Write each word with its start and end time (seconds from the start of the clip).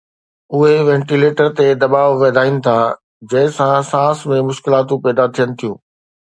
اهي 0.59 0.75
وينٽيليٽر 0.87 1.47
تي 1.59 1.67
دٻاءُ 1.83 2.07
وڌائين 2.23 2.55
ٿا 2.69 2.75
جنهن 3.35 3.53
سان 3.61 3.79
سانس 3.93 4.17
۾ 4.35 4.37
مشڪلاتون 4.51 5.01
پيدا 5.07 5.25
ٿين 5.35 5.49
ٿيون 5.59 5.75